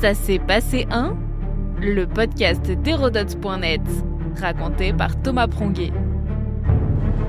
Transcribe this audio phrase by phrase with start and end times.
[0.00, 1.16] Ça s'est passé un
[1.80, 3.80] Le podcast d'Hérodote.net,
[4.40, 5.92] raconté par Thomas Pronguet.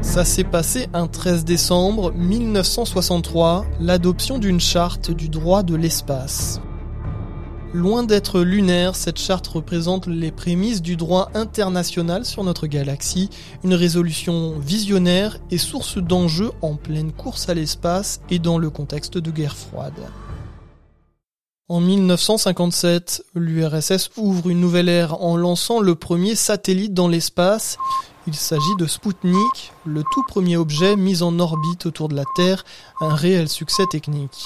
[0.01, 6.61] Ça s'est passé un 13 décembre 1963, l'adoption d'une charte du droit de l'espace.
[7.73, 13.31] Loin d'être lunaire, cette charte représente les prémices du droit international sur notre galaxie,
[13.63, 19.17] une résolution visionnaire et source d'enjeux en pleine course à l'espace et dans le contexte
[19.17, 19.99] de guerre froide.
[21.69, 27.77] En 1957, l'URSS ouvre une nouvelle ère en lançant le premier satellite dans l'espace.
[28.25, 32.65] Il s'agit de Sputnik, le tout premier objet mis en orbite autour de la Terre,
[33.01, 34.41] un réel succès technique.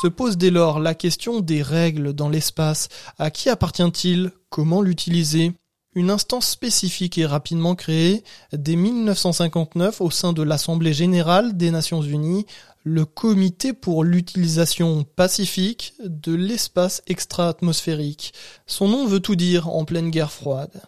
[0.00, 2.88] Se pose dès lors la question des règles dans l'espace.
[3.18, 4.32] À qui appartient-il?
[4.48, 5.52] Comment l'utiliser?
[5.94, 8.22] Une instance spécifique est rapidement créée
[8.52, 12.46] dès 1959 au sein de l'Assemblée générale des Nations unies,
[12.82, 18.32] le Comité pour l'utilisation pacifique de l'espace extra-atmosphérique.
[18.66, 20.82] Son nom veut tout dire en pleine guerre froide.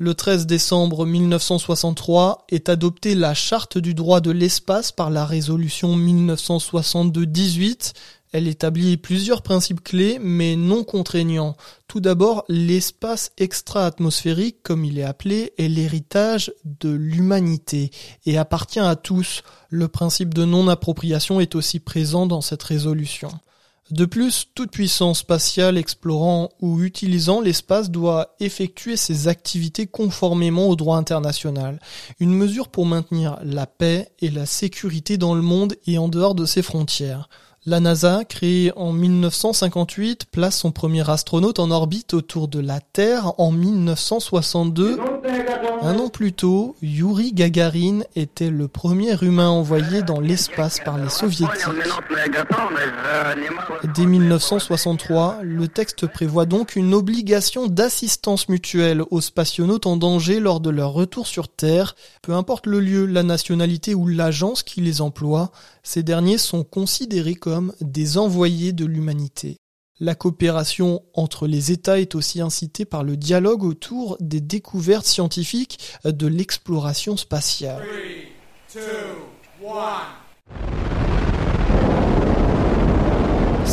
[0.00, 5.96] Le 13 décembre 1963 est adoptée la Charte du droit de l'espace par la résolution
[5.96, 7.94] 1962-18.
[8.32, 11.56] Elle établit plusieurs principes clés mais non contraignants.
[11.86, 17.90] Tout d'abord, l'espace extra-atmosphérique, comme il est appelé, est l'héritage de l'humanité
[18.26, 19.42] et appartient à tous.
[19.70, 23.30] Le principe de non-appropriation est aussi présent dans cette résolution.
[23.90, 30.76] De plus, toute puissance spatiale explorant ou utilisant l'espace doit effectuer ses activités conformément au
[30.76, 31.80] droit international,
[32.20, 36.34] une mesure pour maintenir la paix et la sécurité dans le monde et en dehors
[36.34, 37.30] de ses frontières.
[37.66, 43.32] La NASA, créée en 1958, place son premier astronaute en orbite autour de la Terre
[43.38, 44.98] en 1962.
[45.82, 51.08] Un an plus tôt, Yuri Gagarin était le premier humain envoyé dans l'espace par les
[51.08, 51.48] soviétiques.
[53.94, 60.60] Dès 1963, le texte prévoit donc une obligation d'assistance mutuelle aux spationautes en danger lors
[60.60, 65.00] de leur retour sur Terre, peu importe le lieu, la nationalité ou l'agence qui les
[65.00, 65.50] emploie,
[65.82, 69.58] ces derniers sont considérés comme des envoyés de l'humanité.
[70.00, 75.78] La coopération entre les États est aussi incitée par le dialogue autour des découvertes scientifiques
[76.04, 77.82] de l'exploration spatiale.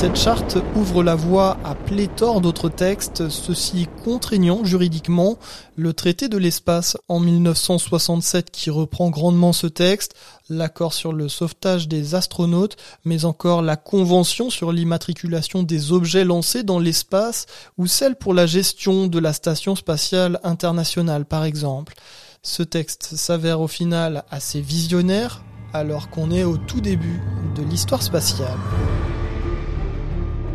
[0.06, 5.40] Cette charte ouvre la voie à pléthore d'autres textes, ceux-ci contraignants juridiquement.
[5.76, 10.14] Le traité de l'espace en 1967 qui reprend grandement ce texte,
[10.48, 16.62] l'accord sur le sauvetage des astronautes, mais encore la convention sur l'immatriculation des objets lancés
[16.62, 17.48] dans l'espace
[17.80, 21.96] ou celle pour la gestion de la station spatiale internationale par exemple.
[22.44, 25.42] Ce texte s'avère au final assez visionnaire
[25.74, 27.24] alors qu'on est au tout début
[27.56, 28.60] de l'histoire spatiale.